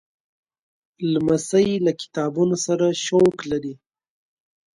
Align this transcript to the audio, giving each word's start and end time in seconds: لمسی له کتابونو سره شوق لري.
لمسی 1.11 1.69
له 1.85 1.91
کتابونو 2.01 2.55
سره 2.65 2.85
شوق 3.05 3.37
لري. 3.51 3.73